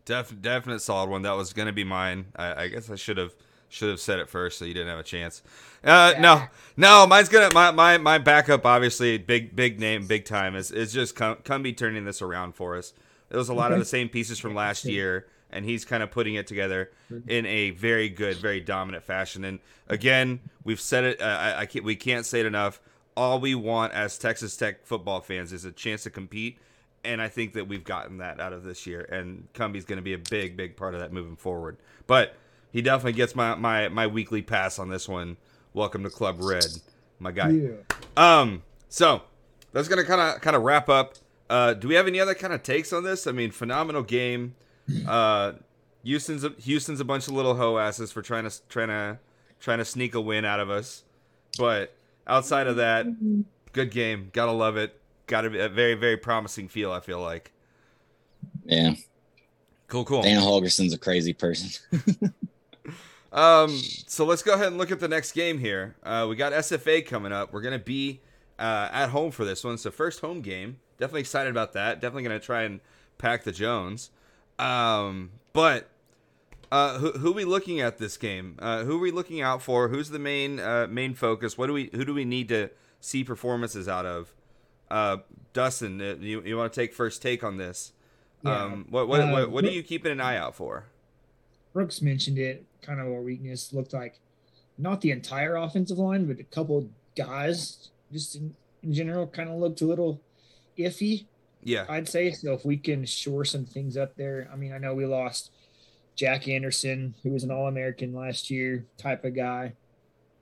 [0.05, 1.21] Def, definite solid one.
[1.21, 2.25] That was gonna be mine.
[2.35, 3.33] I, I guess I should have
[3.69, 5.41] should have said it first, so you didn't have a chance.
[5.83, 6.43] Uh, no,
[6.77, 8.65] no, mine's gonna my, my my backup.
[8.65, 10.55] Obviously, big big name, big time.
[10.55, 12.93] Is is just come come be turning this around for us.
[13.29, 16.11] It was a lot of the same pieces from last year, and he's kind of
[16.11, 16.91] putting it together
[17.27, 19.43] in a very good, very dominant fashion.
[19.43, 21.21] And again, we've said it.
[21.21, 22.79] Uh, I, I can't, we can't say it enough.
[23.17, 26.59] All we want as Texas Tech football fans is a chance to compete,
[27.03, 29.01] and I think that we've gotten that out of this year.
[29.01, 31.77] And Cumbie's going to be a big, big part of that moving forward.
[32.07, 32.35] But
[32.71, 35.37] he definitely gets my my my weekly pass on this one.
[35.73, 36.65] Welcome to Club Red,
[37.19, 37.49] my guy.
[37.49, 37.71] Yeah.
[38.17, 39.21] Um, so
[39.71, 41.15] that's gonna kind of kind of wrap up.
[41.49, 43.27] Uh, do we have any other kind of takes on this?
[43.27, 44.55] I mean, phenomenal game.
[45.07, 45.53] Uh,
[46.03, 49.19] Houston's a, Houston's a bunch of little hoe asses for trying to trying to
[49.59, 51.03] trying to sneak a win out of us.
[51.57, 51.95] But
[52.27, 53.05] outside of that,
[53.71, 54.29] good game.
[54.33, 54.99] Gotta love it.
[55.33, 56.91] Got be a very very promising feel.
[56.91, 57.51] I feel like.
[58.65, 58.93] yeah,
[59.87, 60.21] Cool, cool.
[60.21, 61.71] Dana Holgorsen's a crazy person.
[63.31, 65.95] Um, so let's go ahead and look at the next game here.
[66.03, 67.51] Uh, we got SFA coming up.
[67.51, 68.21] We're gonna be
[68.59, 69.73] uh, at home for this one.
[69.73, 70.77] It's the first home game.
[70.99, 71.99] Definitely excited about that.
[71.99, 72.79] Definitely gonna try and
[73.17, 74.11] pack the Jones.
[74.59, 75.89] Um, but
[76.71, 78.55] uh, who who are we looking at this game?
[78.59, 79.87] Uh, who are we looking out for?
[79.87, 81.57] Who's the main uh, main focus?
[81.57, 82.69] What do we who do we need to
[82.99, 84.31] see performances out of?
[84.93, 85.17] Uh,
[85.53, 87.93] Dustin, uh, you you want to take first take on this?
[88.43, 88.63] Yeah.
[88.63, 90.85] Um, what what, Uh, what what are you keeping an eye out for?
[91.73, 92.63] Brooks mentioned it.
[92.83, 94.19] Kind of a weakness looked like
[94.77, 99.55] not the entire offensive line, but a couple guys just in, in general kind of
[99.55, 100.21] looked a little
[100.77, 101.25] iffy.
[101.63, 102.53] Yeah, I'd say so.
[102.53, 105.49] If we can shore some things up there, I mean, I know we lost
[106.15, 109.73] Jack Anderson, who was an All American last year type of guy,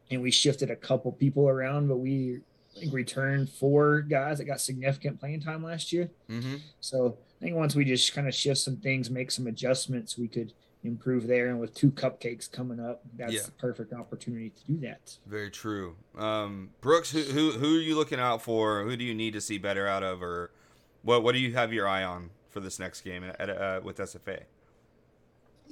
[0.10, 2.42] and we shifted a couple people around, but we
[2.76, 6.10] I think returned four guys that got significant playing time last year.
[6.30, 6.56] mm-hmm.
[6.80, 10.28] So I think once we just kind of shift some things, make some adjustments, we
[10.28, 10.54] could
[10.84, 11.50] improve there.
[11.50, 13.42] And with two cupcakes coming up, that's Yeah.
[13.46, 15.18] the perfect opportunity to do that.
[15.28, 15.96] Very true.
[16.18, 18.84] Um, Brooks, who, who who are you looking out for?
[18.84, 20.52] Who do you need to see better out of, or
[21.04, 23.98] what what do you have your eye on for this next game at, uh, with
[23.98, 24.44] SFA?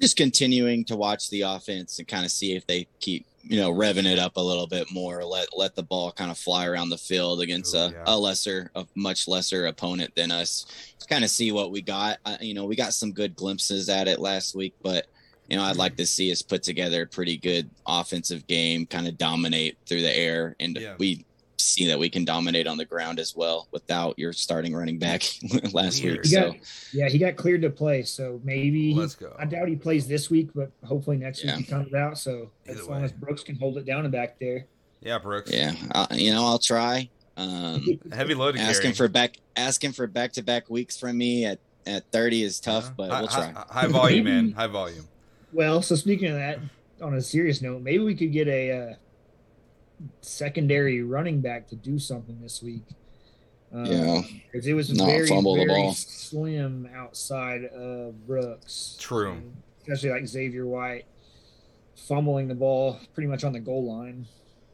[0.01, 3.71] just continuing to watch the offense and kind of see if they keep you know
[3.73, 6.89] revving it up a little bit more let let the ball kind of fly around
[6.89, 8.03] the field against Ooh, a, yeah.
[8.07, 10.65] a lesser a much lesser opponent than us
[11.09, 14.07] kind of see what we got uh, you know we got some good glimpses at
[14.07, 15.07] it last week but
[15.49, 19.07] you know i'd like to see us put together a pretty good offensive game kind
[19.07, 20.95] of dominate through the air and Yeah.
[20.99, 21.25] we
[21.59, 25.23] see that we can dominate on the ground as well without your starting running back
[25.73, 26.17] last Weird.
[26.17, 26.57] week He so got,
[26.93, 29.35] yeah, he got cleared to play, so maybe he, Let's go.
[29.37, 31.57] I doubt he plays this week, but hopefully next Yeah.
[31.57, 32.17] week he comes out.
[32.17, 33.05] So Either as long way.
[33.05, 34.65] as Brooks can hold it down and back there,
[35.01, 35.51] Yeah, Brooks.
[35.51, 38.95] yeah uh, you know i'll try um Heavy load asking carry.
[38.95, 42.85] for back asking for back to back weeks from me at at 30 is tough
[42.85, 42.93] Yeah.
[42.97, 44.51] but high, we'll try High, high volume, man.
[44.57, 45.07] High volume.
[45.53, 46.59] Well, so speaking of that,
[47.01, 48.93] on a serious note, maybe we could get a uh,
[50.21, 52.83] secondary running back to do something this week.
[53.71, 54.21] Um, Yeah.
[54.51, 55.93] because it was Not very, fumble the very ball.
[55.93, 58.95] slim outside of Brooks.
[58.99, 59.33] True.
[59.33, 61.05] And especially like Xavier White
[61.95, 64.25] fumbling the ball pretty much on the goal line.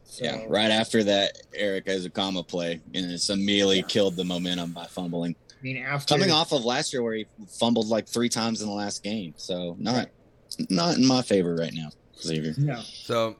[0.08, 3.86] So, yeah right after that eric Ezukanma play and it's immediately Yeah.
[3.88, 7.26] killed the momentum by fumbling I mean, after coming off of last year where he
[7.48, 10.08] fumbled like three times in the last game so not
[10.70, 13.36] not in my favor right now xavier no, So, So-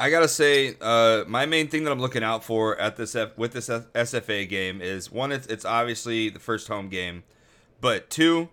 [0.00, 3.36] I gotta say, uh, my main thing that I'm looking out for at this F-
[3.36, 7.24] with this F- SFA game is one, it's, it's obviously the first home game,
[7.80, 8.48] but two,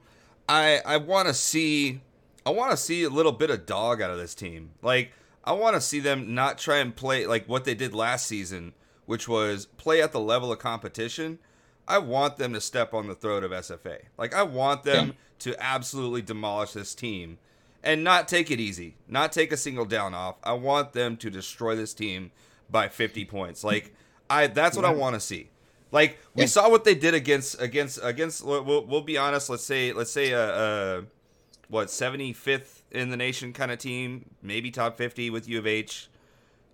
[0.49, 2.01] I I want to see
[2.45, 4.71] I want to see a little bit of dog out of this team.
[4.81, 5.11] Like
[5.43, 8.73] I want to see them not try and play like what they did last season,
[9.05, 11.39] which was play at the level of competition.
[11.87, 13.99] I want them to step on the throat of SFA.
[14.17, 17.37] Like I want them to absolutely demolish this team
[17.85, 20.35] and not take it easy, not take a single down off.
[20.43, 22.31] I want them to destroy this team
[22.69, 23.63] by 50 points.
[23.63, 23.93] Like
[24.29, 25.49] I that's what I want to see.
[25.91, 26.47] Like we Yeah.
[26.47, 30.31] saw what they did against against against we'll, we'll, be honest, let's say let's say
[30.31, 31.03] a, a
[31.69, 36.09] what 75th in the nation kind of team, maybe top 50 with U of H.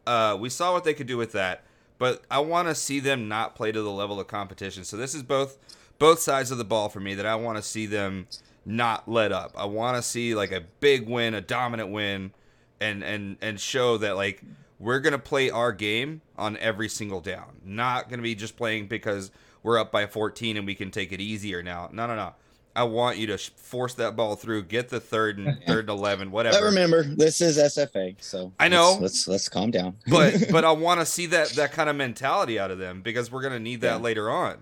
[0.08, 1.64] Uh, we saw what they could do with that,
[2.00, 4.84] but I want to see them not play to the level of competition.
[4.84, 5.58] So this is both
[6.00, 8.28] both sides of the ball for me that I want to see them
[8.66, 9.54] not let up.
[9.58, 12.32] I want to see like a big win, a dominant win,
[12.80, 14.44] and and and show that like
[14.80, 17.58] we're gonna play our game on every single down.
[17.66, 19.32] Not gonna be just playing because
[19.64, 21.90] we're up by 14 and we can take it easier now.
[21.92, 22.34] No, no, no.
[22.74, 26.32] I want you to force that ball through, get the third and third and 11,
[26.32, 26.58] whatever.
[26.58, 28.92] but remember this is sfa so I know.
[28.94, 31.96] let's let's, let's calm down but but I want to see that that kind of
[31.96, 34.04] mentality out of them because we're gonna need that Yeah.
[34.04, 34.60] later on.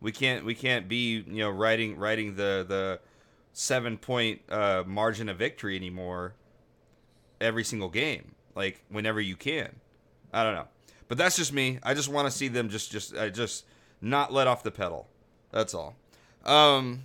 [0.00, 3.00] We can't we can't be you know riding riding the the
[3.52, 6.34] seven point uh, margin of victory anymore
[7.40, 9.76] every single game like whenever you can.
[10.32, 10.68] I don't know,
[11.08, 11.78] but that's just me.
[11.82, 13.64] I just want to see them just just uh, just
[14.00, 15.08] not let off the pedal.
[15.50, 15.96] That's all.
[16.44, 17.04] Um,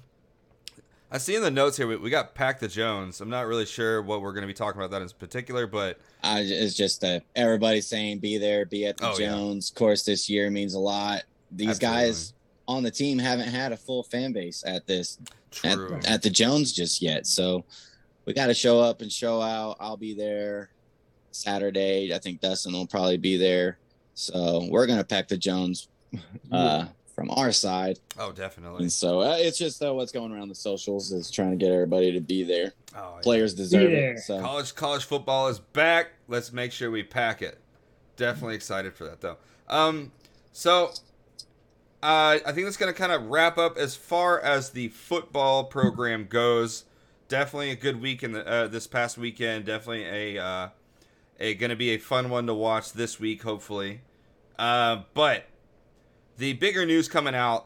[1.11, 3.21] I see in the notes here we, we got Pack the Jones.
[3.21, 5.99] I'm not really sure what we're going to be talking about that in particular, but
[6.23, 9.17] I, it's just uh, everybody saying be there, be at the Oh.
[9.17, 9.69] Jones.
[9.69, 11.23] Of course, this year means a lot.
[11.51, 11.97] These Absolutely.
[11.97, 12.33] guys
[12.67, 15.19] on the team haven't had a full fan base at this
[15.63, 17.27] at, at the Jones just yet.
[17.27, 17.63] So
[18.25, 19.77] we got to show up and show out.
[19.79, 20.69] I'll be there
[21.31, 22.13] Saturday.
[22.13, 23.77] I think Dustin will probably be there.
[24.15, 25.89] So we're gonna pack the Jones
[26.51, 28.83] uh, from our side, oh, definitely.
[28.83, 31.71] and so uh, it's just uh, what's going around the socials is trying to get
[31.71, 32.73] everybody to be there.
[32.95, 33.21] Oh, yeah.
[33.21, 34.13] Players deserve there.
[34.13, 34.19] it.
[34.19, 36.11] So College college football is back.
[36.29, 37.59] Let's make sure we pack it.
[38.15, 39.37] Definitely excited for that though.
[39.67, 40.13] Um,
[40.53, 40.91] so
[42.05, 45.63] uh, I think that's going to kind of wrap up as far as the football
[45.63, 46.83] program goes.
[47.29, 49.65] Definitely a good week in the uh, this past weekend.
[49.65, 50.69] Definitely a uh,
[51.39, 54.01] going to be a fun one to watch this week, hopefully.
[54.59, 55.45] Uh, but
[56.37, 57.65] the bigger news coming out,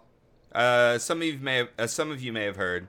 [0.54, 2.88] uh, some of you may have, uh, some of you may have heard.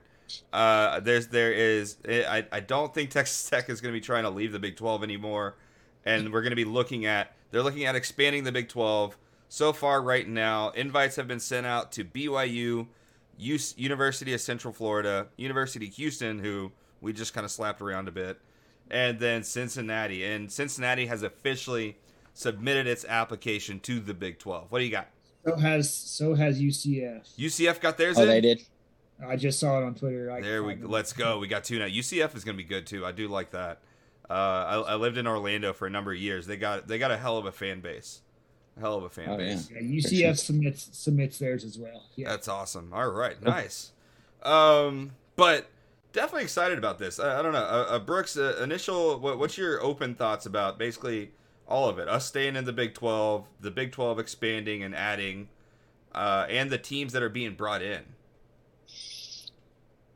[0.53, 4.29] There's there is I, I don't think Texas Tech is going to be trying to
[4.29, 5.57] leave the Big 12 anymore,
[6.05, 9.17] and we're going to be looking at they're looking at expanding the Big 12.
[9.51, 12.87] So far, right now, invites have been sent out to BYU,
[13.37, 18.07] U- University of Central Florida, University of Houston, who we just kind of slapped around
[18.07, 18.39] a bit,
[18.89, 20.23] and then Cincinnati.
[20.23, 21.97] And Cincinnati has officially
[22.33, 24.71] submitted its application to the Big 12.
[24.71, 25.09] What do you got?
[25.45, 27.35] So has so has UCF.
[27.37, 28.29] UCF got theirs Oh, in.
[28.29, 28.63] they did.
[29.21, 30.27] I just saw it on Twitter.
[30.31, 31.39] Like There we five let's go.
[31.39, 31.87] We got two now.
[31.87, 33.05] UCF is going to be good too.
[33.05, 33.79] I do like that.
[34.29, 36.47] Uh, I, I lived in Orlando for a number of years.
[36.47, 38.21] They got they got a hell of a fan base.
[38.77, 39.53] A hell of a fan Oh, yeah.
[39.55, 39.69] base.
[39.71, 39.81] Yeah,
[40.31, 42.03] UCF submits submits theirs as well.
[42.15, 42.91] Yeah, That's awesome.
[42.93, 43.91] All right, nice.
[44.43, 45.67] Um, but
[46.13, 47.19] definitely excited about this.
[47.19, 48.37] I, I don't know, uh, uh, Brooks.
[48.37, 51.31] Uh, initial, what, what's your open thoughts about basically
[51.67, 52.07] all of it?
[52.07, 55.49] Us staying in the Big Twelve, the Big Twelve expanding and adding,
[56.15, 58.01] uh, and the teams that are being brought in.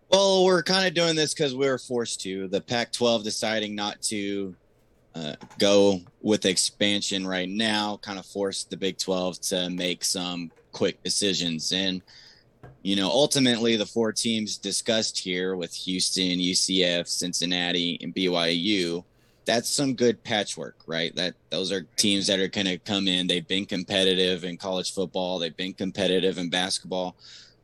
[0.10, 2.48] Well, we're kind of doing this because we were forced to.
[2.48, 4.56] The Pac 12 deciding not to
[5.15, 10.51] uh, go with expansion right now kind of forced the Big 12 to make some
[10.73, 11.71] quick decisions.
[11.71, 12.01] And,
[12.84, 19.04] you know, ultimately, the four teams discussed here with Houston, UCF, Cincinnati, and BYU.
[19.45, 21.15] That's some good patchwork, right?
[21.15, 23.28] That those are teams that are going to come in.
[23.28, 25.39] They've been competitive in college football.
[25.39, 27.15] They've been competitive in basketball.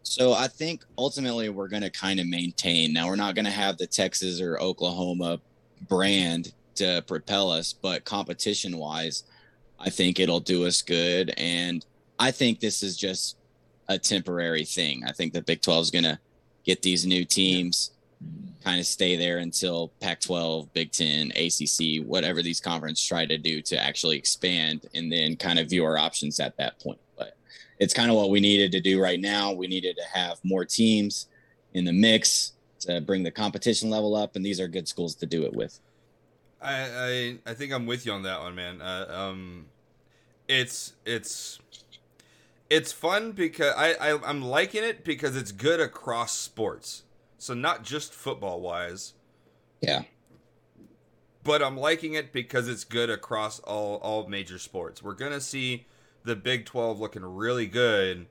[0.04, 2.94] So I think ultimately we're going to kind of maintain.
[2.94, 5.42] Now we're not going to have the Texas or Oklahoma
[5.88, 9.24] brand to propel us, but competition wise,
[9.80, 11.34] I think it'll do us good.
[11.38, 11.86] And
[12.20, 13.38] I think this is just
[13.88, 15.04] a temporary thing.
[15.06, 16.20] I think the Big 12 is going to
[16.64, 17.92] get these new teams,
[18.64, 23.38] kind of stay there until Pac 12, Big 10, ACC, whatever these conferences try to
[23.38, 27.00] do to actually expand, and then kind of view our options at that point.
[27.18, 27.36] But
[27.80, 29.52] it's kind of what we needed to do right now.
[29.52, 31.28] We needed to have more teams
[31.74, 35.26] in the mix to bring the competition level up, and these are good schools to
[35.26, 35.80] do it with.
[36.62, 38.82] I, I I think I'm with you on that one, man.
[38.82, 39.65] Uh, um,
[40.47, 41.60] it's it's
[42.69, 47.04] it's fun because I, I I'm liking it because it's good across sports.
[47.38, 49.13] So not just football wise,
[49.82, 50.04] Yeah.
[51.43, 55.02] but I'm liking it because it's good across all all major sports.
[55.02, 55.88] We're gonna see
[56.24, 58.28] the Big Twelve looking really good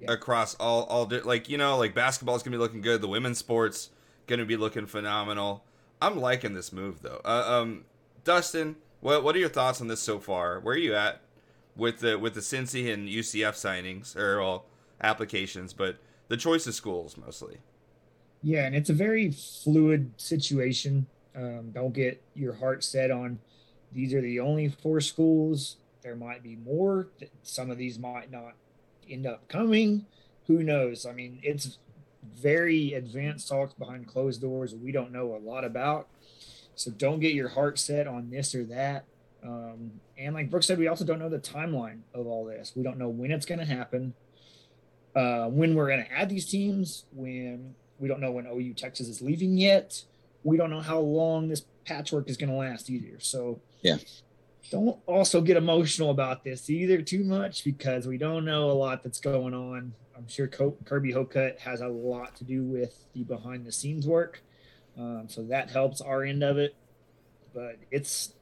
[0.00, 0.12] Yeah.
[0.12, 3.00] across all all di- like you know like basketball's gonna be looking good.
[3.00, 3.90] The women's sports
[4.26, 5.64] gonna be looking phenomenal.
[6.00, 7.20] I'm liking this move though.
[7.24, 7.84] Uh, um,
[8.24, 10.60] Dustin, what what are your thoughts on this so far?
[10.60, 11.20] Where are you at
[11.76, 14.64] with the with the Cincy and UCF signings or well
[15.02, 17.58] applications, but the choice of schools mostly.
[18.42, 21.06] Yeah, and it's a very fluid situation.
[21.36, 23.38] Um, don't get your heart set on
[23.92, 25.76] these are the only four schools.
[26.02, 27.08] There might be more.
[27.42, 28.54] Some of these might not
[29.08, 30.06] end up coming.
[30.46, 31.04] Who knows?
[31.06, 31.78] I mean, it's
[32.36, 36.08] very advanced talks behind closed doors we don't know a lot about.
[36.74, 39.04] So don't get your heart set on this or that.
[39.42, 42.72] Um, and like Brooke said, we also don't know the timeline of all this.
[42.74, 44.14] We don't know when it's going to happen,
[45.14, 49.08] uh, when we're going to add these teams, when we don't know when OU Texas
[49.08, 50.02] is leaving yet.
[50.42, 53.18] We don't know how long this patchwork is going to last either.
[53.20, 53.96] So Yeah.
[54.70, 59.02] don't also get emotional about this either too much because we don't know a lot
[59.02, 59.92] that's going on.
[60.20, 64.42] I'm sure Kirby Hocutt has a lot to do with the behind the scenes work.
[64.98, 66.74] Um, so that helps our end of it.
[67.54, 68.34] But it's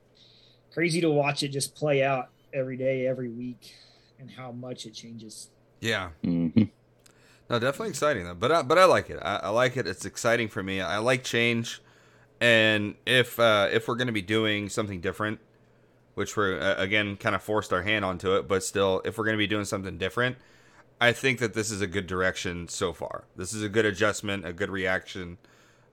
[0.72, 3.76] crazy to watch it just play out every day, every week,
[4.18, 5.50] and how much it changes.
[5.80, 6.10] Yeah.
[6.24, 6.64] Mm-hmm.
[7.48, 8.34] No, definitely exciting though.
[8.34, 9.20] But I, but I like it.
[9.22, 9.86] I, I like it.
[9.86, 10.80] It's exciting for me.
[10.80, 11.80] I like change,
[12.40, 15.38] and if uh, if we're going to be doing something different,
[16.14, 19.24] which we're uh, again kind of forced our hand onto it, but still, if we're
[19.24, 20.36] going to be doing something different,
[21.00, 23.24] I think that this is a good direction so far.
[23.37, 25.38] This is a good adjustment, a good reaction.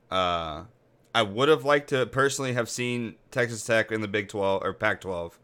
[0.10, 0.64] Uh,
[1.14, 4.74] I would have liked to personally have seen Texas Tech in the Big Twelve or
[4.74, 5.40] Pac twelve,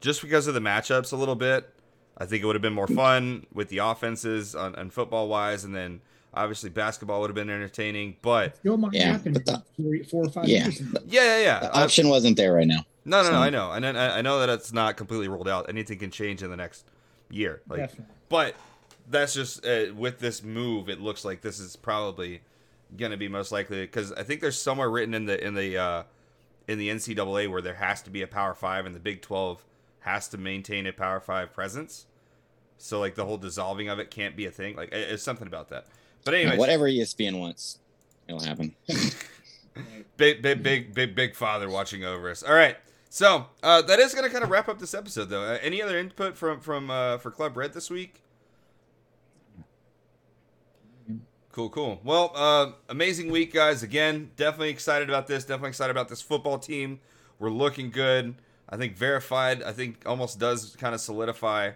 [0.00, 1.72] just because of the matchups a little bit.
[2.18, 5.64] I think it would have been more fun with the offenses on, on football wise,
[5.64, 6.00] and then
[6.34, 8.16] obviously basketball would have been entertaining.
[8.22, 10.64] But Still might Yeah, happen but the- in four, four or five Yeah.
[10.64, 10.80] years.
[11.06, 11.60] yeah, yeah, yeah.
[11.60, 12.84] The Uh, option wasn't there right now.
[13.04, 13.38] no, no, no.
[13.38, 15.68] I know, and I I know that it's not completely ruled out.
[15.68, 16.84] Anything can change in the next
[17.30, 17.60] year.
[17.68, 18.14] Like, Definitely.
[18.30, 18.54] but
[19.08, 20.88] that's just uh, with this move.
[20.88, 22.40] It looks like this is probably
[22.96, 25.76] going to be most likely because I think there's somewhere written in the in the
[25.78, 26.02] uh,
[26.68, 29.64] in the NCAA where there has to be a Power Five, and the Big Twelve
[30.00, 32.06] has to maintain a Power Five presence.
[32.78, 34.76] So like the whole dissolving of it can't be a thing.
[34.76, 35.86] Like it- it's something about that.
[36.24, 37.78] But anyway, Whatever E ESPN wants,
[38.28, 38.74] it'll happen.
[40.16, 42.42] big, big, big, big, big father watching over us.
[42.42, 42.76] All right.
[43.08, 45.42] So uh, that is going to kind of wrap up this episode, though.
[45.44, 48.22] Uh, any other input from from uh, for Club Red this week?
[51.56, 52.00] Cool, cool.
[52.04, 53.82] Well, uh, amazing week, guys.
[53.82, 55.42] Again, definitely excited about this.
[55.42, 57.00] Definitely excited about this football team.
[57.38, 58.34] We're looking good.
[58.68, 59.62] I think verified.
[59.62, 61.70] I think almost does kind of solidify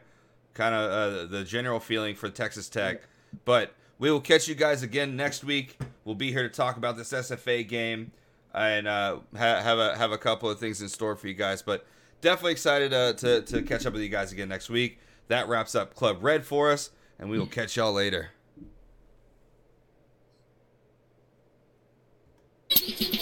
[0.53, 3.01] kind of uh, the general feeling for Texas Tech.
[3.47, 5.79] But we will catch you guys again next week.
[6.05, 8.13] We'll be here to talk about this SFA game
[8.53, 11.63] and uh, ha- have a have a couple of things in store for you guys.
[11.63, 11.87] But
[12.21, 14.99] definitely excited uh, to to catch up with you guys again next week.
[15.29, 18.33] That wraps up Club Red for us, and we will catch y'all later.
[22.71, 23.20] Thank you.